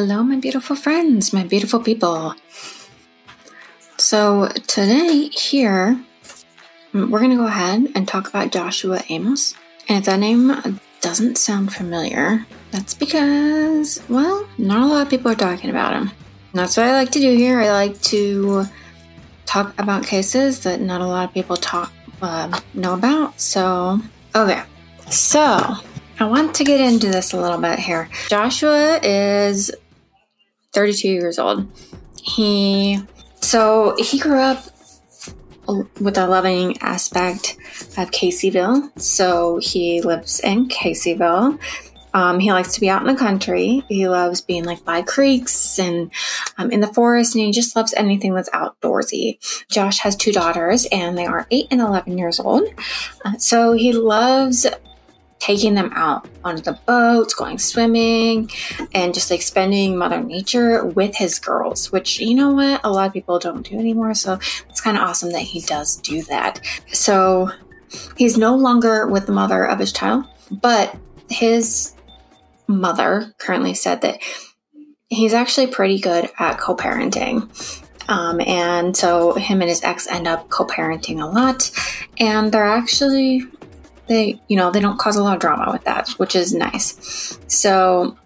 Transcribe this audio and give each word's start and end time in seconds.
Hello, 0.00 0.22
my 0.22 0.36
beautiful 0.36 0.76
friends, 0.76 1.32
my 1.32 1.42
beautiful 1.42 1.80
people. 1.80 2.32
So, 3.96 4.46
today, 4.68 5.28
here, 5.32 6.00
we're 6.94 7.18
going 7.18 7.32
to 7.32 7.36
go 7.36 7.48
ahead 7.48 7.90
and 7.96 8.06
talk 8.06 8.28
about 8.28 8.52
Joshua 8.52 9.02
Amos. 9.08 9.56
And 9.88 9.98
if 9.98 10.04
that 10.04 10.20
name 10.20 10.78
doesn't 11.00 11.36
sound 11.36 11.72
familiar, 11.72 12.46
that's 12.70 12.94
because, 12.94 14.00
well, 14.08 14.48
not 14.56 14.82
a 14.82 14.86
lot 14.86 15.02
of 15.02 15.10
people 15.10 15.32
are 15.32 15.34
talking 15.34 15.68
about 15.68 15.94
him. 15.94 16.02
And 16.02 16.60
that's 16.60 16.76
what 16.76 16.86
I 16.86 16.92
like 16.92 17.10
to 17.10 17.18
do 17.18 17.34
here. 17.34 17.58
I 17.58 17.72
like 17.72 18.00
to 18.02 18.66
talk 19.46 19.76
about 19.80 20.06
cases 20.06 20.60
that 20.60 20.80
not 20.80 21.00
a 21.00 21.06
lot 21.06 21.28
of 21.28 21.34
people 21.34 21.56
talk 21.56 21.92
uh, 22.22 22.60
know 22.72 22.94
about. 22.94 23.40
So, 23.40 23.98
okay. 24.32 24.62
So, 25.10 25.74
I 26.20 26.24
want 26.24 26.54
to 26.54 26.62
get 26.62 26.80
into 26.80 27.08
this 27.08 27.32
a 27.32 27.40
little 27.40 27.60
bit 27.60 27.80
here. 27.80 28.08
Joshua 28.28 29.00
is 29.02 29.72
32 30.78 31.08
years 31.08 31.40
old. 31.40 31.66
He 32.22 33.00
so 33.40 33.96
he 33.98 34.16
grew 34.20 34.38
up 34.38 34.64
with 36.00 36.16
a 36.16 36.28
loving 36.28 36.78
aspect 36.78 37.56
of 37.98 38.12
Caseyville. 38.12 38.96
So 39.00 39.58
he 39.60 40.00
lives 40.02 40.38
in 40.38 40.68
Caseyville. 40.68 41.58
Um, 42.14 42.38
he 42.38 42.52
likes 42.52 42.74
to 42.74 42.80
be 42.80 42.88
out 42.88 43.00
in 43.00 43.08
the 43.08 43.18
country. 43.18 43.82
He 43.88 44.08
loves 44.08 44.40
being 44.40 44.64
like 44.64 44.84
by 44.84 45.02
creeks 45.02 45.80
and 45.80 46.12
um, 46.58 46.70
in 46.70 46.80
the 46.80 46.94
forest, 46.94 47.34
and 47.34 47.44
he 47.44 47.50
just 47.50 47.74
loves 47.74 47.92
anything 47.96 48.34
that's 48.34 48.48
outdoorsy. 48.50 49.38
Josh 49.68 49.98
has 49.98 50.14
two 50.14 50.32
daughters, 50.32 50.86
and 50.92 51.18
they 51.18 51.26
are 51.26 51.48
eight 51.50 51.66
and 51.72 51.80
11 51.80 52.16
years 52.16 52.38
old. 52.38 52.68
Uh, 53.24 53.36
so 53.36 53.72
he 53.72 53.92
loves 53.92 54.64
taking 55.38 55.74
them 55.74 55.90
out 55.94 56.28
on 56.44 56.56
the 56.56 56.78
boats, 56.86 57.34
going 57.34 57.58
swimming, 57.58 58.50
and 58.92 59.14
just 59.14 59.30
like 59.30 59.42
spending 59.42 59.96
Mother 59.96 60.22
Nature 60.22 60.84
with 60.84 61.16
his 61.16 61.38
girls, 61.38 61.92
which 61.92 62.20
you 62.20 62.34
know 62.34 62.52
what? 62.52 62.80
A 62.84 62.90
lot 62.90 63.06
of 63.06 63.12
people 63.12 63.38
don't 63.38 63.68
do 63.68 63.78
anymore. 63.78 64.14
So 64.14 64.34
it's 64.68 64.80
kind 64.80 64.96
of 64.96 65.02
awesome 65.02 65.32
that 65.32 65.42
he 65.42 65.60
does 65.60 65.96
do 65.96 66.22
that. 66.24 66.60
So 66.92 67.50
he's 68.16 68.36
no 68.36 68.56
longer 68.56 69.06
with 69.06 69.26
the 69.26 69.32
mother 69.32 69.64
of 69.64 69.78
his 69.78 69.92
child, 69.92 70.24
but 70.50 70.94
his 71.30 71.94
mother 72.66 73.32
currently 73.38 73.74
said 73.74 74.00
that 74.02 74.20
he's 75.08 75.34
actually 75.34 75.68
pretty 75.68 75.98
good 75.98 76.30
at 76.38 76.58
co 76.58 76.76
parenting. 76.76 77.48
Um, 78.08 78.40
and 78.40 78.96
so 78.96 79.34
him 79.34 79.60
and 79.60 79.68
his 79.68 79.84
ex 79.84 80.06
end 80.06 80.26
up 80.26 80.48
co 80.48 80.66
parenting 80.66 81.22
a 81.22 81.26
lot. 81.26 81.70
And 82.18 82.50
they're 82.50 82.64
actually 82.64 83.42
they, 84.08 84.40
you 84.48 84.56
know, 84.56 84.70
they 84.70 84.80
don't 84.80 84.98
cause 84.98 85.16
a 85.16 85.22
lot 85.22 85.34
of 85.34 85.40
drama 85.40 85.70
with 85.72 85.84
that, 85.84 86.08
which 86.18 86.34
is 86.34 86.52
nice. 86.52 87.38
So 87.46 88.16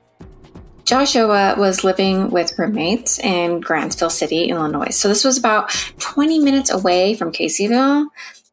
Joshua 0.85 1.55
was 1.57 1.85
living 1.85 2.31
with 2.31 2.59
roommates 2.59 3.19
in 3.19 3.61
Granite 3.61 4.11
City, 4.11 4.45
Illinois. 4.45 4.91
So 4.91 5.09
this 5.09 5.25
was 5.25 5.39
about 5.39 5.71
20 5.99 6.39
minutes 6.41 6.71
away 6.71 7.15
from 7.15 7.33
Caseyville 7.33 8.07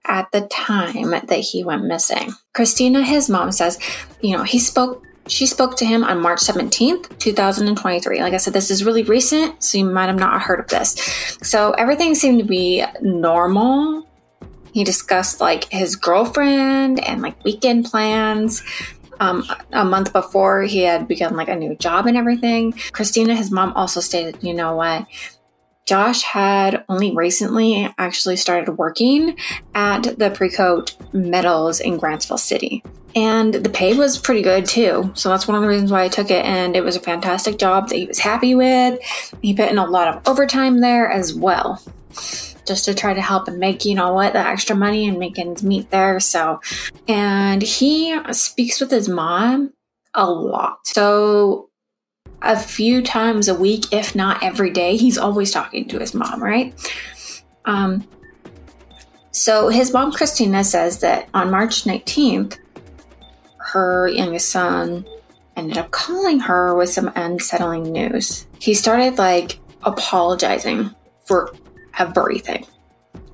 at 0.06 0.32
the 0.32 0.42
time 0.48 1.12
that 1.12 1.40
he 1.40 1.64
went 1.64 1.86
missing. 1.86 2.34
Christina, 2.54 3.04
his 3.04 3.30
mom, 3.30 3.52
says, 3.52 3.80
you 4.22 4.36
know, 4.36 4.44
he 4.44 4.60
spoke 4.60 5.06
she 5.28 5.46
spoke 5.46 5.78
to 5.78 5.86
him 5.86 6.04
on 6.04 6.22
March 6.22 6.40
17th, 6.40 7.20
2023. 7.20 8.20
Like 8.20 8.34
I 8.34 8.38
said, 8.38 8.52
this 8.52 8.72
is 8.72 8.84
really 8.84 9.04
recent, 9.04 9.62
so 9.64 9.78
you 9.78 9.86
might 9.86 10.08
have 10.08 10.18
not 10.18 10.42
heard 10.42 10.60
of 10.60 10.68
this. 10.68 10.96
So 11.44 11.72
everything 11.74 12.16
seemed 12.16 12.40
to 12.40 12.46
be 12.46 12.84
normal 13.02 14.09
he 14.80 14.86
discussed 14.86 15.42
like 15.42 15.70
his 15.70 15.98
girlfriend 15.98 17.06
and 17.06 17.22
like 17.22 17.44
weekend 17.44 17.84
plans. 17.84 18.64
Um, 19.20 19.44
a 19.74 19.84
month 19.84 20.14
before 20.14 20.62
he 20.62 20.84
had 20.84 21.06
begun 21.06 21.36
like 21.36 21.50
a 21.50 21.56
new 21.58 21.76
job 21.76 22.08
and 22.08 22.16
everything. 22.16 22.72
Christina, 22.94 23.36
his 23.36 23.52
mom, 23.52 23.74
also 23.74 24.00
stated, 24.00 24.42
you 24.42 24.54
know 24.54 24.78
what? 24.78 25.06
Josh 25.86 26.22
had 26.22 26.86
only 26.88 27.14
recently 27.14 27.94
actually 27.98 28.38
started 28.38 28.78
working 28.78 29.38
at 29.76 30.04
the 30.04 30.30
Precoat 30.30 30.96
Metals 31.14 31.82
in 31.82 31.98
Granite 31.98 32.40
City. 32.40 32.82
And 33.14 33.54
the 33.54 33.70
pay 33.70 33.98
was 33.98 34.18
pretty 34.18 34.42
good 34.42 34.66
too. 34.66 35.12
So 35.16 35.28
that's 35.28 35.50
one 35.50 35.56
of 35.56 35.62
the 35.62 35.68
reasons 35.68 35.92
why 35.92 36.04
I 36.04 36.08
took 36.08 36.32
it. 36.32 36.46
And 36.46 36.78
it 36.78 36.86
was 36.86 36.96
a 36.96 37.02
fantastic 37.02 37.58
job 37.58 37.90
that 37.90 37.98
he 37.98 38.06
was 38.06 38.20
happy 38.20 38.56
with. 38.56 39.02
He 39.42 39.54
put 39.54 39.70
in 39.70 39.78
a 39.78 39.86
lot 39.86 40.08
of 40.08 40.26
overtime 40.26 40.80
there 40.80 41.12
as 41.12 41.34
well 41.34 41.82
just 42.70 42.86
to 42.86 42.94
try 42.94 43.14
to 43.14 43.22
help 43.22 43.50
and 43.50 43.58
make, 43.58 43.84
you 43.84 43.96
know 43.96 44.14
what, 44.14 44.32
the 44.32 44.40
extra 44.40 44.76
money 44.76 45.08
and 45.10 45.20
make 45.20 45.38
ends 45.38 45.64
meet 45.64 45.90
there. 45.90 46.22
So, 46.22 46.62
and 47.08 47.62
he 47.62 48.18
speaks 48.32 48.80
with 48.80 48.92
his 48.92 49.10
mom 49.10 49.74
a 50.14 50.30
lot. 50.30 50.88
So, 50.88 51.70
a 52.42 52.58
few 52.58 53.02
times 53.02 53.50
a 53.50 53.56
week, 53.56 53.92
if 53.92 54.16
not 54.16 54.42
every 54.42 54.70
day, 54.70 54.96
he's 54.96 55.18
always 55.18 55.52
talking 55.52 55.90
to 55.90 56.00
his 56.00 56.14
mom, 56.14 56.42
right? 56.42 56.74
Um, 57.66 58.08
so, 59.32 59.68
his 59.68 59.92
mom, 59.92 60.12
Christina, 60.14 60.64
says 60.64 61.00
that 61.00 61.28
on 61.34 61.52
March 61.52 61.84
19th, 61.84 62.60
her 63.58 64.08
youngest 64.08 64.50
son 64.50 65.06
ended 65.58 65.78
up 65.78 65.92
calling 65.92 66.40
her 66.40 66.76
with 66.76 66.90
some 66.90 67.12
unsettling 67.16 67.92
news. 67.92 68.48
He 68.60 68.74
started 68.74 69.18
like 69.18 69.60
apologizing 69.84 70.94
for 71.26 71.54
everything 72.00 72.66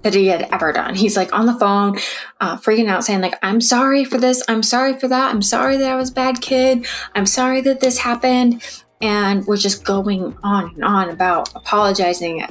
that 0.02 0.14
he 0.14 0.28
had 0.28 0.48
ever 0.52 0.72
done. 0.72 0.94
He's 0.94 1.18
like 1.18 1.34
on 1.34 1.48
the 1.48 1.58
phone, 1.58 1.98
uh, 2.40 2.58
freaking 2.58 2.88
out, 2.88 3.04
saying 3.04 3.22
like, 3.22 3.40
"I'm 3.42 3.60
sorry 3.60 4.06
for 4.06 4.20
this. 4.20 4.44
I'm 4.48 4.62
sorry 4.62 5.00
for 5.00 5.08
that. 5.08 5.34
I'm 5.34 5.42
sorry 5.42 5.78
that 5.78 5.92
I 5.92 5.96
was 5.96 6.12
bad 6.12 6.42
kid. 6.42 6.86
I'm 7.16 7.26
sorry 7.26 7.62
that 7.62 7.80
this 7.80 7.98
happened." 7.98 8.62
And 9.02 9.46
we're 9.46 9.58
just 9.58 9.84
going 9.84 10.38
on 10.44 10.72
and 10.76 10.84
on 10.84 11.10
about 11.10 11.54
apologizing. 11.56 12.46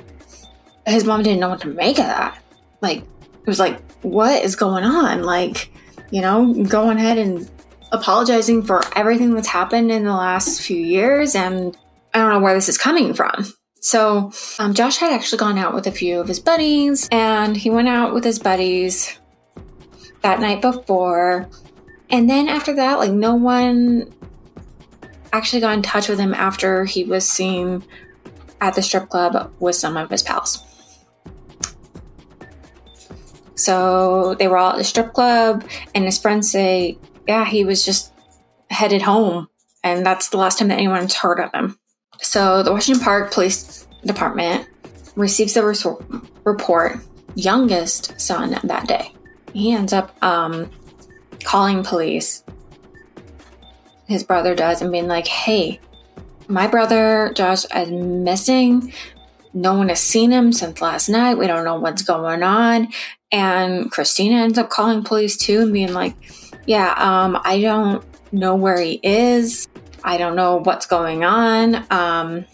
His 0.86 1.04
mom 1.04 1.22
didn't 1.22 1.40
know 1.40 1.48
what 1.48 1.60
to 1.60 1.68
make 1.68 1.98
of 1.98 2.06
that. 2.06 2.42
Like, 2.80 2.98
it 2.98 3.46
was 3.46 3.60
like, 3.60 3.80
"What 4.02 4.42
is 4.42 4.56
going 4.56 4.84
on?" 4.84 5.22
Like, 5.22 5.70
you 6.10 6.20
know, 6.20 6.52
going 6.64 6.98
ahead 6.98 7.18
and 7.18 7.48
apologizing 7.92 8.64
for 8.64 8.82
everything 8.96 9.32
that's 9.34 9.48
happened 9.48 9.92
in 9.92 10.04
the 10.04 10.12
last 10.12 10.60
few 10.60 10.76
years, 10.76 11.36
and 11.36 11.76
I 12.12 12.18
don't 12.18 12.30
know 12.30 12.40
where 12.40 12.54
this 12.54 12.68
is 12.68 12.78
coming 12.78 13.14
from. 13.14 13.46
So, 13.84 14.32
um, 14.58 14.72
Josh 14.72 14.96
had 14.96 15.12
actually 15.12 15.36
gone 15.36 15.58
out 15.58 15.74
with 15.74 15.86
a 15.86 15.92
few 15.92 16.18
of 16.18 16.26
his 16.26 16.40
buddies, 16.40 17.06
and 17.12 17.54
he 17.54 17.68
went 17.68 17.86
out 17.86 18.14
with 18.14 18.24
his 18.24 18.38
buddies 18.38 19.18
that 20.22 20.40
night 20.40 20.62
before. 20.62 21.50
And 22.08 22.30
then 22.30 22.48
after 22.48 22.74
that, 22.76 22.98
like, 22.98 23.12
no 23.12 23.34
one 23.34 24.10
actually 25.34 25.60
got 25.60 25.74
in 25.74 25.82
touch 25.82 26.08
with 26.08 26.18
him 26.18 26.32
after 26.32 26.86
he 26.86 27.04
was 27.04 27.28
seen 27.28 27.84
at 28.58 28.74
the 28.74 28.80
strip 28.80 29.10
club 29.10 29.52
with 29.60 29.76
some 29.76 29.98
of 29.98 30.08
his 30.08 30.22
pals. 30.22 30.64
So 33.54 34.34
they 34.36 34.48
were 34.48 34.56
all 34.56 34.72
at 34.72 34.78
the 34.78 34.84
strip 34.84 35.12
club, 35.12 35.62
and 35.94 36.06
his 36.06 36.18
friends 36.18 36.50
say, 36.50 36.96
yeah, 37.28 37.44
he 37.44 37.66
was 37.66 37.84
just 37.84 38.14
headed 38.70 39.02
home. 39.02 39.50
And 39.82 40.06
that's 40.06 40.30
the 40.30 40.38
last 40.38 40.58
time 40.58 40.68
that 40.68 40.78
anyone's 40.78 41.16
heard 41.16 41.38
of 41.38 41.52
him. 41.52 41.78
So 42.24 42.62
the 42.62 42.72
Washington 42.72 43.04
Park 43.04 43.32
Police 43.32 43.86
Department 44.04 44.66
receives 45.14 45.54
the 45.54 45.62
report, 46.44 46.98
youngest 47.34 48.18
son 48.20 48.58
that 48.64 48.88
day. 48.88 49.12
He 49.52 49.72
ends 49.72 49.92
up 49.92 50.16
um, 50.24 50.70
calling 51.44 51.84
police. 51.84 52.42
His 54.06 54.24
brother 54.24 54.54
does 54.54 54.82
and 54.82 54.90
being 54.90 55.06
like, 55.06 55.28
hey, 55.28 55.80
my 56.48 56.66
brother 56.66 57.32
Josh 57.36 57.66
is 57.66 57.90
missing. 57.90 58.92
No 59.52 59.74
one 59.74 59.90
has 59.90 60.00
seen 60.00 60.30
him 60.32 60.52
since 60.52 60.80
last 60.80 61.08
night. 61.08 61.38
We 61.38 61.46
don't 61.46 61.64
know 61.64 61.78
what's 61.78 62.02
going 62.02 62.42
on. 62.42 62.88
And 63.30 63.90
Christina 63.90 64.36
ends 64.36 64.58
up 64.58 64.70
calling 64.70 65.04
police 65.04 65.36
too 65.36 65.60
and 65.60 65.72
being 65.72 65.92
like, 65.92 66.16
yeah, 66.66 66.94
um, 66.96 67.38
I 67.44 67.60
don't 67.60 68.04
know 68.32 68.56
where 68.56 68.80
he 68.80 68.98
is. 69.02 69.68
I 70.04 70.18
don't 70.18 70.36
know 70.36 70.56
what's 70.56 70.86
going 70.86 71.24
on. 71.24 71.84
Um, 71.90 72.44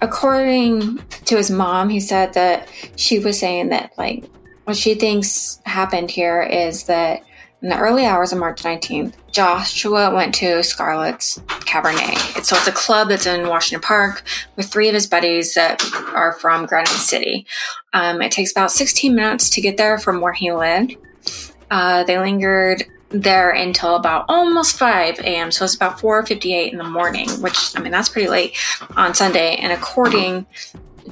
according 0.00 0.98
to 1.26 1.36
his 1.36 1.50
mom, 1.50 1.90
he 1.90 2.00
said 2.00 2.34
that 2.34 2.68
she 2.96 3.18
was 3.18 3.38
saying 3.38 3.68
that, 3.68 3.92
like, 3.98 4.24
what 4.64 4.76
she 4.76 4.94
thinks 4.94 5.60
happened 5.64 6.10
here 6.10 6.42
is 6.42 6.84
that 6.84 7.22
in 7.62 7.68
the 7.68 7.78
early 7.78 8.04
hours 8.04 8.32
of 8.32 8.38
March 8.38 8.62
19th, 8.62 9.14
Joshua 9.32 10.14
went 10.14 10.34
to 10.36 10.62
Scarlett's 10.62 11.40
Cabaret. 11.64 12.16
So 12.42 12.56
it's 12.56 12.66
a 12.66 12.72
club 12.72 13.08
that's 13.08 13.26
in 13.26 13.48
Washington 13.48 13.86
Park 13.86 14.22
with 14.56 14.66
three 14.66 14.88
of 14.88 14.94
his 14.94 15.06
buddies 15.06 15.54
that 15.54 15.82
are 16.14 16.34
from 16.34 16.66
Granite 16.66 16.88
City. 16.88 17.46
Um, 17.92 18.20
it 18.22 18.32
takes 18.32 18.52
about 18.52 18.70
16 18.70 19.14
minutes 19.14 19.50
to 19.50 19.60
get 19.60 19.76
there 19.76 19.98
from 19.98 20.20
where 20.20 20.32
he 20.32 20.52
lived. 20.52 20.96
Uh, 21.70 22.04
they 22.04 22.18
lingered 22.18 22.84
there 23.10 23.50
until 23.50 23.96
about 23.96 24.24
almost 24.28 24.78
5 24.78 25.20
a.m. 25.20 25.50
So 25.50 25.64
it's 25.64 25.74
about 25.74 25.98
4:58 25.98 26.72
in 26.72 26.78
the 26.78 26.84
morning, 26.84 27.28
which 27.40 27.76
I 27.76 27.80
mean 27.80 27.92
that's 27.92 28.08
pretty 28.08 28.28
late 28.28 28.56
on 28.96 29.14
Sunday. 29.14 29.56
And 29.56 29.72
according 29.72 30.46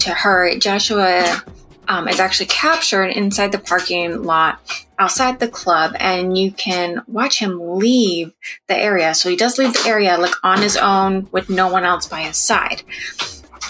to 0.00 0.10
her, 0.10 0.56
Joshua 0.58 1.42
um, 1.88 2.08
is 2.08 2.20
actually 2.20 2.46
captured 2.46 3.08
inside 3.08 3.52
the 3.52 3.58
parking 3.58 4.22
lot 4.22 4.60
outside 4.98 5.38
the 5.38 5.48
club 5.48 5.94
and 5.98 6.38
you 6.38 6.52
can 6.52 7.02
watch 7.06 7.38
him 7.38 7.78
leave 7.78 8.32
the 8.68 8.76
area. 8.76 9.14
So 9.14 9.28
he 9.28 9.36
does 9.36 9.58
leave 9.58 9.72
the 9.72 9.88
area 9.88 10.16
like 10.16 10.34
on 10.42 10.62
his 10.62 10.76
own 10.76 11.28
with 11.32 11.50
no 11.50 11.68
one 11.68 11.84
else 11.84 12.06
by 12.06 12.20
his 12.20 12.36
side. 12.36 12.82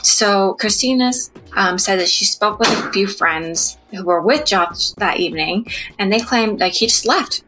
So 0.03 0.55
Christina 0.55 1.13
um, 1.55 1.79
said 1.79 1.99
that 1.99 2.09
she 2.09 2.25
spoke 2.27 2.59
with 2.59 2.69
a 2.69 2.93
few 2.93 3.07
friends 3.07 3.79
who 3.91 4.05
were 4.05 4.21
with 4.21 4.45
Josh 4.45 4.91
that 4.99 5.19
evening, 5.19 5.67
and 5.99 6.13
they 6.13 6.21
claimed 6.21 6.61
like 6.61 6.75
he 6.75 6.87
just 6.87 7.07
left. 7.07 7.43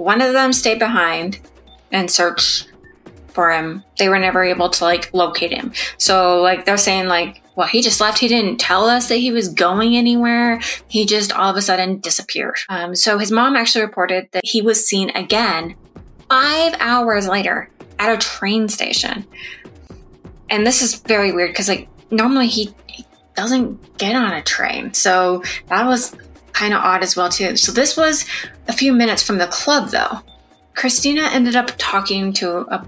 One 0.00 0.22
of 0.22 0.32
them 0.32 0.54
stayed 0.54 0.78
behind 0.78 1.40
and 1.92 2.10
searched 2.10 2.72
for 3.34 3.52
him. 3.52 3.84
They 3.98 4.08
were 4.08 4.18
never 4.18 4.42
able 4.42 4.70
to 4.70 4.84
like 4.84 5.12
locate 5.12 5.52
him. 5.52 5.74
So 5.98 6.40
like 6.40 6.64
they're 6.64 6.78
saying 6.78 7.08
like, 7.08 7.42
well, 7.54 7.68
he 7.68 7.82
just 7.82 8.00
left. 8.00 8.16
He 8.16 8.26
didn't 8.26 8.56
tell 8.56 8.86
us 8.86 9.08
that 9.10 9.16
he 9.16 9.30
was 9.30 9.48
going 9.48 9.94
anywhere. 9.96 10.58
He 10.88 11.04
just 11.04 11.32
all 11.32 11.50
of 11.50 11.56
a 11.58 11.60
sudden 11.60 11.98
disappeared. 12.00 12.56
Um, 12.70 12.96
so 12.96 13.18
his 13.18 13.30
mom 13.30 13.56
actually 13.56 13.84
reported 13.84 14.26
that 14.32 14.46
he 14.46 14.62
was 14.62 14.88
seen 14.88 15.10
again 15.10 15.76
five 16.30 16.74
hours 16.80 17.28
later 17.28 17.70
at 17.98 18.10
a 18.10 18.16
train 18.16 18.70
station. 18.70 19.26
And 20.48 20.66
this 20.66 20.80
is 20.80 20.94
very 20.94 21.30
weird 21.30 21.50
because 21.50 21.68
like 21.68 21.90
normally 22.10 22.46
he, 22.46 22.74
he 22.86 23.04
doesn't 23.34 23.98
get 23.98 24.16
on 24.16 24.32
a 24.32 24.42
train. 24.42 24.94
So 24.94 25.42
that 25.66 25.84
was 25.84 26.16
kind 26.60 26.74
of 26.74 26.82
odd 26.84 27.02
as 27.02 27.16
well 27.16 27.30
too. 27.30 27.56
So 27.56 27.72
this 27.72 27.96
was 27.96 28.26
a 28.68 28.72
few 28.74 28.92
minutes 28.92 29.22
from 29.22 29.38
the 29.38 29.46
club 29.46 29.88
though. 29.88 30.20
Christina 30.74 31.22
ended 31.32 31.56
up 31.56 31.70
talking 31.78 32.34
to 32.34 32.58
a 32.72 32.86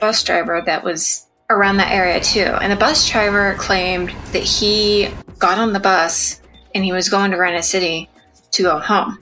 bus 0.00 0.24
driver 0.24 0.62
that 0.64 0.82
was 0.82 1.26
around 1.50 1.76
that 1.76 1.92
area 1.92 2.18
too. 2.20 2.56
And 2.62 2.72
the 2.72 2.76
bus 2.76 3.06
driver 3.10 3.56
claimed 3.58 4.08
that 4.32 4.42
he 4.42 5.10
got 5.38 5.58
on 5.58 5.74
the 5.74 5.80
bus 5.80 6.40
and 6.74 6.82
he 6.82 6.92
was 6.92 7.10
going 7.10 7.30
to 7.32 7.36
Granite 7.36 7.64
City 7.64 8.08
to 8.52 8.62
go 8.62 8.78
home. 8.78 9.18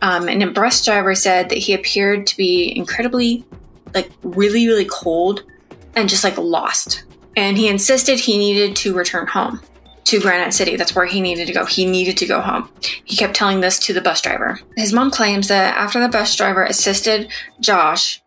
Um, 0.00 0.26
and 0.26 0.40
the 0.40 0.46
bus 0.46 0.82
driver 0.82 1.14
said 1.14 1.50
that 1.50 1.58
he 1.58 1.74
appeared 1.74 2.26
to 2.28 2.36
be 2.38 2.74
incredibly, 2.74 3.44
like, 3.92 4.10
really, 4.22 4.66
really 4.66 4.86
cold 4.86 5.42
and 5.96 6.08
just 6.08 6.24
like 6.24 6.38
lost. 6.38 7.04
And 7.36 7.58
he 7.58 7.68
insisted 7.68 8.18
he 8.18 8.38
needed 8.38 8.74
to 8.76 8.94
return 8.94 9.26
home 9.26 9.60
to 10.04 10.20
Granite 10.20 10.52
City. 10.52 10.76
That's 10.76 10.94
where 10.94 11.06
he 11.06 11.20
needed 11.20 11.46
to 11.46 11.52
go. 11.52 11.64
He 11.64 11.86
needed 11.86 12.16
to 12.18 12.26
go 12.26 12.40
home. 12.40 12.68
He 13.04 13.16
kept 13.16 13.34
telling 13.34 13.60
this 13.60 13.78
to 13.80 13.92
the 13.92 14.00
bus 14.00 14.20
driver. 14.20 14.60
His 14.76 14.92
mom 14.92 15.10
claims 15.10 15.48
that 15.48 15.76
after 15.76 16.00
the 16.00 16.08
bus 16.08 16.34
driver 16.36 16.64
assisted 16.64 17.28
Josh 17.60 18.22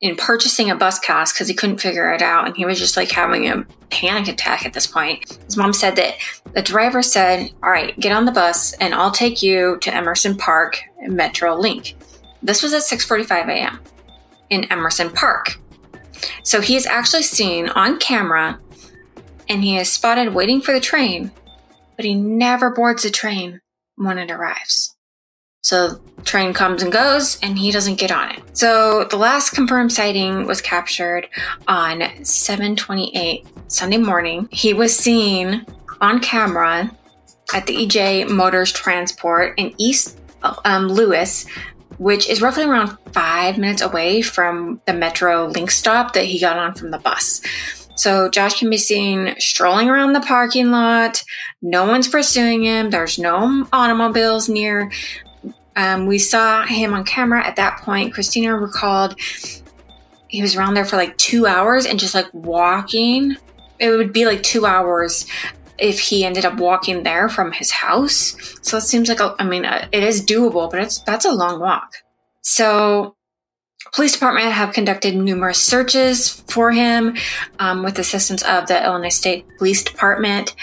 in 0.00 0.16
purchasing 0.16 0.70
a 0.70 0.74
bus 0.74 0.98
pass 1.00 1.32
because 1.32 1.46
he 1.46 1.54
couldn't 1.54 1.80
figure 1.80 2.12
it 2.12 2.22
out 2.22 2.46
and 2.46 2.56
he 2.56 2.64
was 2.64 2.78
just 2.78 2.96
like 2.96 3.10
having 3.10 3.46
a 3.48 3.64
panic 3.90 4.28
attack 4.28 4.64
at 4.64 4.72
this 4.72 4.86
point. 4.86 5.38
His 5.44 5.56
mom 5.56 5.74
said 5.74 5.96
that 5.96 6.14
the 6.54 6.62
driver 6.62 7.02
said, 7.02 7.50
All 7.62 7.70
right, 7.70 7.98
get 8.00 8.12
on 8.12 8.24
the 8.24 8.32
bus 8.32 8.72
and 8.74 8.94
I'll 8.94 9.10
take 9.10 9.42
you 9.42 9.78
to 9.82 9.94
Emerson 9.94 10.36
Park 10.36 10.80
Metro 11.02 11.54
Link. 11.54 11.96
This 12.42 12.62
was 12.62 12.72
at 12.72 12.82
6:45 12.82 13.48
a.m. 13.48 13.80
in 14.48 14.64
Emerson 14.72 15.10
Park. 15.10 15.58
So 16.42 16.60
he 16.60 16.76
is 16.76 16.86
actually 16.86 17.22
seen 17.22 17.68
on 17.70 17.98
camera 17.98 18.58
and 19.50 19.64
he 19.64 19.76
is 19.76 19.90
spotted 19.90 20.32
waiting 20.32 20.60
for 20.60 20.72
the 20.72 20.80
train, 20.80 21.32
but 21.96 22.04
he 22.04 22.14
never 22.14 22.70
boards 22.70 23.02
the 23.02 23.10
train 23.10 23.60
when 23.96 24.16
it 24.16 24.30
arrives. 24.30 24.96
So 25.62 26.00
train 26.24 26.54
comes 26.54 26.82
and 26.82 26.92
goes 26.92 27.38
and 27.42 27.58
he 27.58 27.70
doesn't 27.70 27.98
get 27.98 28.12
on 28.12 28.30
it. 28.30 28.56
So 28.56 29.04
the 29.04 29.18
last 29.18 29.50
confirmed 29.50 29.92
sighting 29.92 30.46
was 30.46 30.62
captured 30.62 31.28
on 31.68 32.02
728 32.24 33.46
Sunday 33.66 33.98
morning. 33.98 34.48
He 34.50 34.72
was 34.72 34.96
seen 34.96 35.66
on 36.00 36.20
camera 36.20 36.90
at 37.52 37.66
the 37.66 37.74
EJ 37.74 38.30
Motors 38.30 38.72
Transport 38.72 39.54
in 39.58 39.74
East 39.76 40.18
um, 40.64 40.88
Louis, 40.88 41.44
which 41.98 42.28
is 42.30 42.40
roughly 42.40 42.64
around 42.64 42.96
five 43.12 43.58
minutes 43.58 43.82
away 43.82 44.22
from 44.22 44.80
the 44.86 44.94
Metro 44.94 45.46
Link 45.46 45.70
stop 45.70 46.14
that 46.14 46.24
he 46.24 46.40
got 46.40 46.56
on 46.56 46.74
from 46.74 46.90
the 46.90 46.98
bus. 46.98 47.42
So 48.00 48.30
Josh 48.30 48.58
can 48.58 48.70
be 48.70 48.78
seen 48.78 49.34
strolling 49.38 49.90
around 49.90 50.14
the 50.14 50.22
parking 50.22 50.70
lot. 50.70 51.22
No 51.60 51.86
one's 51.86 52.08
pursuing 52.08 52.64
him. 52.64 52.88
There's 52.88 53.18
no 53.18 53.68
automobiles 53.74 54.48
near. 54.48 54.90
Um, 55.76 56.06
we 56.06 56.18
saw 56.18 56.64
him 56.64 56.94
on 56.94 57.04
camera 57.04 57.46
at 57.46 57.56
that 57.56 57.82
point. 57.82 58.14
Christina 58.14 58.56
recalled 58.56 59.20
he 60.28 60.40
was 60.40 60.56
around 60.56 60.74
there 60.74 60.86
for 60.86 60.96
like 60.96 61.14
two 61.18 61.46
hours 61.46 61.84
and 61.84 62.00
just 62.00 62.14
like 62.14 62.32
walking. 62.32 63.36
It 63.78 63.90
would 63.90 64.14
be 64.14 64.24
like 64.24 64.42
two 64.42 64.64
hours 64.64 65.26
if 65.76 66.00
he 66.00 66.24
ended 66.24 66.46
up 66.46 66.58
walking 66.58 67.02
there 67.02 67.28
from 67.28 67.52
his 67.52 67.70
house. 67.70 68.34
So 68.62 68.78
it 68.78 68.82
seems 68.82 69.10
like, 69.10 69.20
a, 69.20 69.36
I 69.38 69.44
mean, 69.44 69.66
uh, 69.66 69.88
it 69.92 70.02
is 70.02 70.24
doable, 70.24 70.70
but 70.70 70.80
it's 70.80 71.02
that's 71.02 71.26
a 71.26 71.32
long 71.32 71.60
walk. 71.60 71.92
So 72.40 73.16
police 73.92 74.12
department 74.12 74.46
have 74.46 74.72
conducted 74.72 75.16
numerous 75.16 75.58
searches 75.58 76.28
for 76.48 76.70
him 76.70 77.16
um, 77.58 77.82
with 77.82 77.98
assistance 77.98 78.42
of 78.42 78.66
the 78.66 78.84
Illinois 78.84 79.08
State 79.08 79.46
Police 79.58 79.82
Department 79.82 80.54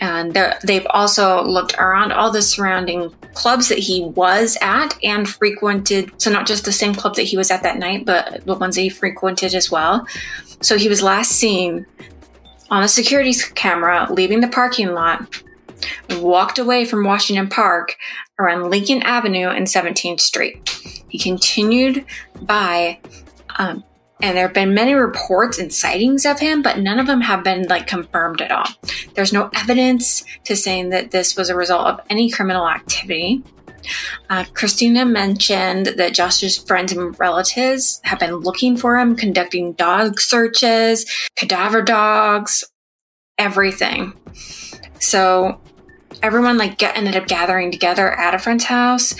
and 0.00 0.36
they've 0.64 0.86
also 0.90 1.44
looked 1.44 1.74
around 1.78 2.12
all 2.12 2.30
the 2.30 2.42
surrounding 2.42 3.10
clubs 3.34 3.68
that 3.68 3.78
he 3.78 4.02
was 4.02 4.56
at 4.60 4.96
and 5.02 5.28
frequented. 5.28 6.10
So, 6.20 6.30
not 6.30 6.46
just 6.46 6.64
the 6.64 6.72
same 6.72 6.94
club 6.94 7.14
that 7.16 7.22
he 7.22 7.36
was 7.36 7.50
at 7.50 7.62
that 7.62 7.78
night, 7.78 8.04
but 8.04 8.44
the 8.44 8.54
ones 8.54 8.76
that 8.76 8.82
he 8.82 8.88
frequented 8.88 9.54
as 9.54 9.70
well. 9.70 10.06
So, 10.60 10.76
he 10.76 10.88
was 10.88 11.02
last 11.02 11.32
seen 11.32 11.86
on 12.70 12.82
a 12.82 12.88
security 12.88 13.34
camera 13.54 14.08
leaving 14.10 14.40
the 14.40 14.48
parking 14.48 14.92
lot, 14.92 15.42
walked 16.10 16.58
away 16.58 16.84
from 16.84 17.04
Washington 17.04 17.48
Park 17.48 17.96
around 18.38 18.70
Lincoln 18.70 19.02
Avenue 19.02 19.48
and 19.48 19.66
17th 19.66 20.20
Street. 20.20 20.68
He 21.08 21.18
continued 21.18 22.04
by 22.42 22.98
um, 23.56 23.84
and 24.22 24.36
there 24.36 24.46
have 24.46 24.54
been 24.54 24.74
many 24.74 24.94
reports 24.94 25.58
and 25.58 25.72
sightings 25.72 26.24
of 26.24 26.40
him, 26.40 26.62
but 26.62 26.78
none 26.78 26.98
of 26.98 27.06
them 27.06 27.20
have 27.20 27.44
been 27.44 27.64
like 27.64 27.86
confirmed 27.86 28.40
at 28.40 28.52
all. 28.52 28.66
There's 29.14 29.32
no 29.32 29.50
evidence 29.54 30.24
to 30.44 30.56
saying 30.56 30.90
that 30.90 31.10
this 31.10 31.36
was 31.36 31.50
a 31.50 31.56
result 31.56 31.86
of 31.86 32.00
any 32.08 32.30
criminal 32.30 32.68
activity. 32.68 33.42
Uh, 34.30 34.44
Christina 34.54 35.04
mentioned 35.04 35.86
that 35.86 36.14
Josh's 36.14 36.56
friends 36.56 36.92
and 36.92 37.18
relatives 37.18 38.00
have 38.04 38.18
been 38.18 38.36
looking 38.36 38.76
for 38.76 38.98
him, 38.98 39.14
conducting 39.14 39.72
dog 39.72 40.20
searches, 40.20 41.04
cadaver 41.36 41.82
dogs, 41.82 42.64
everything. 43.36 44.14
So 45.00 45.60
everyone 46.24 46.56
like 46.56 46.78
get, 46.78 46.96
ended 46.96 47.16
up 47.16 47.26
gathering 47.26 47.70
together 47.70 48.10
at 48.12 48.34
a 48.34 48.38
friend's 48.38 48.64
house 48.64 49.14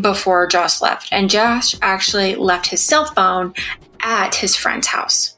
before 0.00 0.46
Josh 0.46 0.80
left. 0.80 1.08
And 1.12 1.28
Josh 1.28 1.74
actually 1.82 2.34
left 2.34 2.68
his 2.68 2.82
cell 2.82 3.04
phone 3.04 3.52
at 4.00 4.34
his 4.36 4.56
friend's 4.56 4.86
house. 4.86 5.36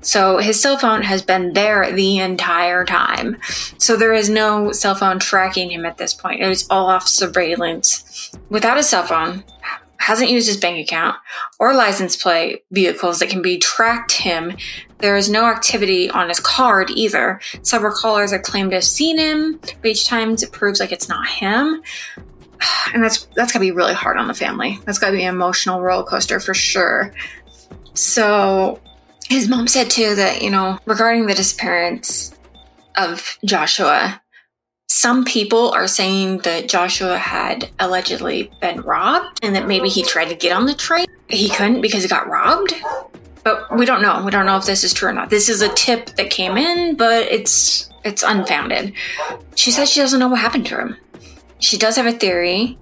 So 0.00 0.38
his 0.38 0.60
cell 0.60 0.78
phone 0.78 1.02
has 1.02 1.20
been 1.20 1.52
there 1.52 1.92
the 1.92 2.18
entire 2.18 2.84
time. 2.86 3.36
So 3.76 3.96
there 3.96 4.14
is 4.14 4.30
no 4.30 4.72
cell 4.72 4.94
phone 4.94 5.18
tracking 5.18 5.70
him 5.70 5.84
at 5.84 5.98
this 5.98 6.14
point. 6.14 6.40
It 6.40 6.48
was 6.48 6.66
all 6.70 6.86
off 6.86 7.06
surveillance. 7.06 8.32
Without 8.48 8.78
a 8.78 8.82
cell 8.82 9.04
phone, 9.04 9.44
hasn't 10.08 10.30
used 10.30 10.48
his 10.48 10.56
bank 10.56 10.78
account 10.78 11.16
or 11.58 11.74
license 11.74 12.16
plate 12.16 12.64
vehicles 12.70 13.18
that 13.18 13.28
can 13.28 13.42
be 13.42 13.58
tracked 13.58 14.12
him. 14.12 14.56
There 15.00 15.18
is 15.18 15.28
no 15.28 15.44
activity 15.44 16.08
on 16.08 16.28
his 16.28 16.40
card 16.40 16.88
either. 16.88 17.40
Several 17.60 17.94
callers 17.94 18.32
have 18.32 18.42
claimed 18.42 18.70
to 18.70 18.76
have 18.76 18.84
seen 18.84 19.18
him, 19.18 19.60
but 19.60 19.84
each 19.84 20.06
time 20.06 20.32
it 20.32 20.50
proves 20.50 20.80
like 20.80 20.92
it's 20.92 21.10
not 21.10 21.28
him. 21.28 21.82
And 22.92 23.04
that's 23.04 23.28
that's 23.36 23.52
gotta 23.52 23.64
be 23.64 23.70
really 23.70 23.92
hard 23.92 24.16
on 24.16 24.28
the 24.28 24.34
family. 24.34 24.80
That's 24.86 24.98
gotta 24.98 25.12
be 25.12 25.22
an 25.22 25.34
emotional 25.34 25.82
roller 25.82 26.04
coaster 26.04 26.40
for 26.40 26.54
sure. 26.54 27.12
So 27.92 28.80
his 29.28 29.46
mom 29.46 29.68
said 29.68 29.90
too 29.90 30.14
that, 30.14 30.40
you 30.42 30.50
know, 30.50 30.78
regarding 30.86 31.26
the 31.26 31.34
disappearance 31.34 32.34
of 32.96 33.38
Joshua, 33.44 34.20
some 34.88 35.24
people 35.24 35.70
are 35.70 35.86
saying 35.86 36.38
that 36.38 36.68
Joshua 36.68 37.18
had 37.18 37.70
allegedly 37.78 38.50
been 38.60 38.80
robbed 38.80 39.38
and 39.42 39.54
that 39.54 39.68
maybe 39.68 39.88
he 39.88 40.02
tried 40.02 40.28
to 40.28 40.34
get 40.34 40.50
on 40.50 40.66
the 40.66 40.74
train. 40.74 41.06
He 41.28 41.48
couldn't 41.48 41.82
because 41.82 42.02
he 42.02 42.08
got 42.08 42.28
robbed. 42.28 42.74
But 43.44 43.76
we 43.76 43.86
don't 43.86 44.02
know. 44.02 44.22
We 44.24 44.30
don't 44.30 44.44
know 44.44 44.56
if 44.56 44.66
this 44.66 44.84
is 44.84 44.92
true 44.92 45.10
or 45.10 45.12
not. 45.12 45.30
This 45.30 45.48
is 45.48 45.62
a 45.62 45.72
tip 45.74 46.16
that 46.16 46.30
came 46.30 46.56
in, 46.56 46.96
but 46.96 47.22
it's 47.30 47.90
it's 48.04 48.22
unfounded. 48.22 48.92
She 49.54 49.70
says 49.70 49.88
she 49.88 50.00
doesn't 50.00 50.18
know 50.18 50.28
what 50.28 50.40
happened 50.40 50.66
to 50.66 50.78
him. 50.78 50.96
She 51.58 51.78
does 51.78 51.96
have 51.96 52.06
a 52.06 52.12
theory. 52.12 52.76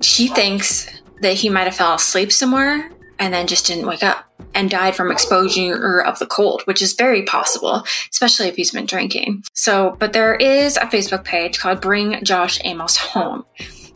She 0.00 0.28
thinks 0.28 0.88
that 1.20 1.34
he 1.34 1.48
might 1.48 1.64
have 1.64 1.76
fell 1.76 1.94
asleep 1.94 2.32
somewhere 2.32 2.90
and 3.18 3.32
then 3.32 3.46
just 3.46 3.66
didn't 3.66 3.86
wake 3.86 4.02
up 4.02 4.33
and 4.54 4.70
died 4.70 4.94
from 4.94 5.10
exposure 5.10 6.00
of 6.00 6.18
the 6.18 6.26
cold, 6.26 6.62
which 6.62 6.82
is 6.82 6.92
very 6.92 7.22
possible, 7.22 7.84
especially 8.10 8.48
if 8.48 8.56
he's 8.56 8.70
been 8.70 8.86
drinking. 8.86 9.44
So, 9.52 9.96
but 9.98 10.12
there 10.12 10.34
is 10.34 10.76
a 10.76 10.86
Facebook 10.86 11.24
page 11.24 11.58
called 11.58 11.80
Bring 11.80 12.22
Josh 12.24 12.60
Amos 12.64 12.96
Home. 12.96 13.44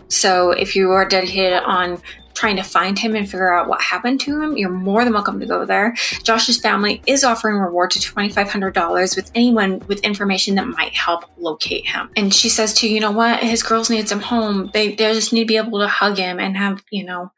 So 0.09 0.50
if 0.50 0.75
you 0.75 0.91
are 0.93 1.07
dedicated 1.07 1.62
on 1.65 2.00
trying 2.38 2.57
to 2.57 2.62
find 2.62 2.99
him 2.99 3.16
and 3.16 3.28
figure 3.28 3.52
out 3.52 3.68
what 3.68 3.80
happened 3.80 4.21
to 4.21 4.40
him, 4.40 4.57
you're 4.57 4.71
more 4.71 5.04
than 5.04 5.12
welcome 5.12 5.40
to 5.40 5.47
go 5.47 5.64
there. 5.64 5.95
Josh's 6.23 6.61
family 6.61 7.02
is 7.07 7.25
offering 7.25 7.57
reward 7.57 7.90
to 7.92 7.99
$2,500 7.99 9.16
with 9.16 9.30
anyone 9.35 9.80
with 9.88 10.00
information 10.00 10.54
that 10.54 10.68
might 10.68 10.95
help 10.95 11.25
locate 11.38 11.87
him. 11.87 12.11
And 12.16 12.33
she 12.33 12.49
says 12.49 12.73
to 12.75 12.88
you 12.88 13.00
know 13.00 13.11
what? 13.11 13.40
His 13.40 13.62
girls 13.62 13.90
need 13.90 14.09
some 14.09 14.21
home. 14.21 14.71
They, 14.73 14.95
they 14.95 15.12
just 15.12 15.33
need 15.33 15.45
to 15.45 15.47
be 15.47 15.57
able 15.57 15.80
to 15.80 15.88
hug 15.88 16.16
him 16.16 16.38
and 16.38 16.57
have, 16.57 16.83
you 16.90 17.04
know, 17.04 17.33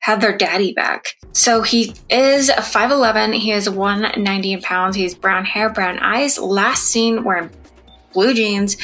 have 0.00 0.20
their 0.20 0.36
daddy 0.36 0.72
back. 0.72 1.16
So 1.32 1.62
he 1.62 1.94
is 2.08 2.48
5'11. 2.48 3.34
He 3.34 3.52
is 3.52 3.68
190 3.68 4.58
pounds. 4.58 4.96
He's 4.96 5.14
brown 5.14 5.44
hair, 5.44 5.68
brown 5.68 5.98
eyes. 5.98 6.38
Last 6.38 6.84
seen 6.84 7.24
wearing 7.24 7.50
blue 8.16 8.32
jeans, 8.32 8.78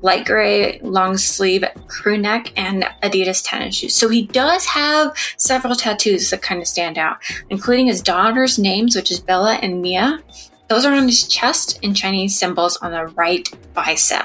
light 0.00 0.24
gray 0.24 0.80
long 0.80 1.18
sleeve 1.18 1.62
crew 1.88 2.16
neck, 2.16 2.52
and 2.56 2.84
Adidas 3.02 3.42
tennis 3.44 3.76
shoes. 3.76 3.94
So 3.94 4.08
he 4.08 4.22
does 4.26 4.64
have 4.64 5.12
several 5.36 5.76
tattoos 5.76 6.30
that 6.30 6.40
kind 6.40 6.62
of 6.62 6.66
stand 6.66 6.96
out, 6.96 7.18
including 7.50 7.86
his 7.86 8.00
daughter's 8.00 8.58
names, 8.58 8.96
which 8.96 9.10
is 9.10 9.20
Bella 9.20 9.58
and 9.60 9.82
Mia. 9.82 10.20
Those 10.70 10.86
are 10.86 10.94
on 10.94 11.04
his 11.04 11.28
chest 11.28 11.78
and 11.82 11.94
Chinese 11.94 12.38
symbols 12.38 12.78
on 12.78 12.92
the 12.92 13.08
right 13.08 13.46
bicep. 13.74 14.24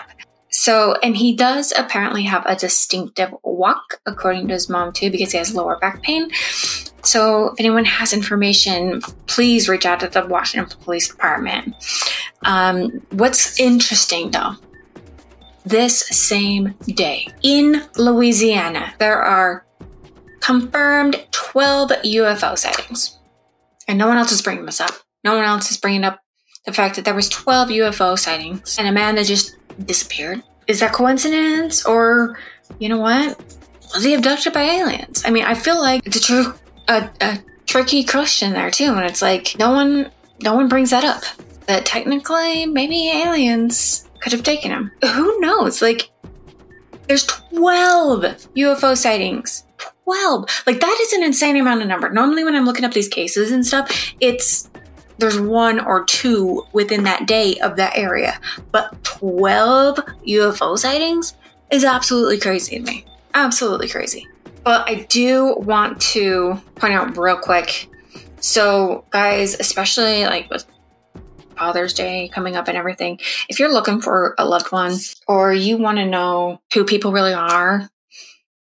So, 0.50 0.96
and 1.04 1.18
he 1.18 1.36
does 1.36 1.74
apparently 1.76 2.24
have 2.24 2.46
a 2.46 2.56
distinctive 2.56 3.34
walk, 3.44 4.00
according 4.06 4.48
to 4.48 4.54
his 4.54 4.70
mom, 4.70 4.94
too, 4.94 5.10
because 5.10 5.32
he 5.34 5.40
has 5.40 5.54
lower 5.54 5.78
back 5.80 6.02
pain. 6.04 6.30
So, 7.04 7.50
if 7.50 7.60
anyone 7.60 7.86
has 7.86 8.14
information, 8.14 9.02
please 9.28 9.68
reach 9.68 9.86
out 9.86 10.00
to 10.00 10.08
the 10.08 10.26
Washington 10.26 10.78
Police 10.84 11.10
Department. 11.10 11.76
Um, 12.44 13.02
what's 13.12 13.60
interesting 13.60 14.32
though, 14.32 14.56
this 15.66 16.00
same 16.00 16.76
day 16.88 17.28
in 17.42 17.84
Louisiana, 17.98 18.94
there 19.00 19.22
are 19.22 19.66
confirmed 20.40 21.26
12 21.32 21.92
UFO 21.92 22.58
sightings. 22.58 23.18
And 23.88 23.98
no 23.98 24.08
one 24.08 24.18
else 24.18 24.32
is 24.32 24.42
bringing 24.42 24.66
this 24.66 24.82
up. 24.82 24.92
No 25.24 25.36
one 25.36 25.46
else 25.46 25.72
is 25.72 25.78
bringing 25.78 26.04
up 26.04 26.20
the 26.66 26.74
fact 26.74 26.96
that 26.96 27.06
there 27.06 27.14
was 27.14 27.30
12 27.30 27.70
UFO 27.70 28.18
sightings 28.18 28.78
and 28.78 28.88
a 28.88 28.92
man 28.92 29.16
that 29.16 29.26
just 29.26 29.56
disappeared. 29.86 30.44
Is 30.68 30.80
that 30.80 30.94
coincidence 30.94 31.86
or, 31.86 32.38
you 32.80 32.90
know 32.90 33.00
what? 33.00 33.38
Was 33.94 34.04
he 34.04 34.14
abducted 34.14 34.54
by 34.54 34.64
aliens? 34.64 35.24
I 35.26 35.30
mean, 35.30 35.44
I 35.44 35.54
feel 35.54 35.80
like 35.80 36.06
it's 36.06 36.26
true, 36.26 36.54
a, 36.88 37.10
a 37.22 37.40
tricky 37.66 38.04
question 38.04 38.54
there 38.54 38.72
too. 38.72 38.94
And 38.94 39.06
it's 39.06 39.22
like, 39.22 39.56
no 39.58 39.72
one, 39.72 40.12
no 40.42 40.56
one 40.56 40.68
brings 40.68 40.90
that 40.92 41.04
up 41.04 41.24
that 41.68 41.86
technically 41.86 42.66
maybe 42.66 43.10
aliens 43.10 44.10
could 44.20 44.32
have 44.32 44.44
taken 44.44 44.72
him. 44.72 44.92
Who 45.14 45.40
knows? 45.40 45.82
Like, 45.82 46.10
there's 47.08 47.26
12 47.26 48.22
UFO 48.56 48.98
sightings. 48.98 49.66
12. 50.06 50.64
Like, 50.66 50.80
that 50.80 50.98
is 51.02 51.14
an 51.14 51.24
insane 51.24 51.58
amount 51.58 51.82
of 51.82 51.88
number. 51.88 52.10
Normally, 52.10 52.44
when 52.44 52.56
I'm 52.56 52.66
looking 52.66 52.86
up 52.86 52.94
these 52.94 53.08
cases 53.08 53.52
and 53.52 53.66
stuff, 53.66 54.14
it's 54.20 54.70
there's 55.18 55.40
one 55.40 55.80
or 55.80 56.04
two 56.06 56.66
within 56.74 57.04
that 57.04 57.28
day 57.28 57.56
of 57.60 57.76
that 57.78 57.98
area. 57.98 58.40
But 58.72 59.04
12 59.04 59.98
UFO 60.28 60.78
sightings 60.78 61.36
is 61.72 61.84
absolutely 61.84 62.40
crazy 62.40 62.80
to 62.80 62.84
me. 62.84 63.06
Absolutely 63.34 63.90
crazy. 63.90 64.28
But 64.64 64.90
I 64.90 65.06
do 65.10 65.56
want 65.58 66.00
to 66.02 66.62
point 66.76 66.94
out 66.94 67.18
real 67.18 67.38
quick. 67.38 67.90
So, 68.40 69.06
guys, 69.10 69.60
especially 69.60 70.26
like 70.26 70.50
with 70.50 70.66
Father's 71.58 71.94
Day 71.94 72.30
coming 72.34 72.56
up 72.56 72.68
and 72.68 72.78
everything, 72.78 73.20
if 73.50 73.60
you're 73.60 73.72
looking 73.72 74.02
for 74.02 74.36
a 74.38 74.46
loved 74.46 74.72
one 74.72 74.96
or 75.28 75.54
you 75.54 75.78
want 75.78 75.98
to 75.98 76.06
know 76.06 76.62
who 76.74 76.86
people 76.86 77.12
really 77.12 77.34
are, 77.34 77.90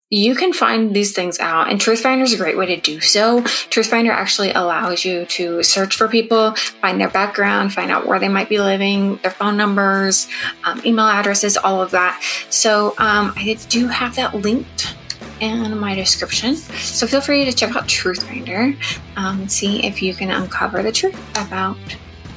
you 0.09 0.35
can 0.35 0.53
find 0.53 0.95
these 0.95 1.11
things 1.11 1.39
out. 1.39 1.69
And 1.69 1.81
truthfinder 1.81 2.23
is 2.23 2.33
a 2.33 2.37
great 2.37 2.57
way 2.57 2.67
to 2.67 2.77
do 2.79 3.01
so. 3.01 3.41
Truthfinder 3.41 4.11
actually 4.11 4.51
allows 4.51 5.03
you 5.03 5.25
to 5.25 5.61
search 5.63 5.95
for 5.95 6.07
people 6.07 6.55
find 6.55 7.01
their 7.01 7.09
background 7.09 7.73
find 7.73 7.91
out 7.91 8.07
where 8.07 8.19
they 8.19 8.29
might 8.29 8.47
be 8.47 8.59
living 8.59 9.17
their 9.17 9.31
phone 9.31 9.57
numbers 9.57 10.29
um, 10.63 10.81
email 10.85 11.07
addresses 11.07 11.57
all 11.57 11.81
of 11.81 11.91
that. 11.91 12.21
So 12.49 12.95
um, 12.97 13.33
i 13.35 13.57
do 13.69 13.87
have 13.87 14.15
that 14.15 14.33
linked 14.33 14.95
in 15.39 15.77
my 15.77 15.95
description 15.95 16.55
so 16.55 17.07
feel 17.07 17.21
free 17.21 17.45
to 17.45 17.53
check 17.53 17.75
out 17.75 17.87
truthfinder 17.87 18.75
um, 19.15 19.41
and 19.41 19.51
see 19.51 19.85
if 19.85 20.01
you 20.01 20.13
can 20.13 20.31
uncover 20.31 20.81
the 20.83 20.91
truth 20.91 21.19
about 21.37 21.77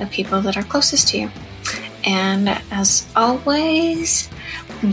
the 0.01 0.07
people 0.07 0.41
that 0.41 0.57
are 0.57 0.63
closest 0.63 1.09
to 1.09 1.19
you. 1.19 1.31
And 2.05 2.49
as 2.73 3.07
always, 3.15 4.29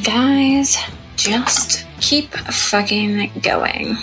guys, 0.04 0.78
just 1.16 1.88
keep 2.00 2.32
fucking 2.34 3.32
going. 3.42 3.98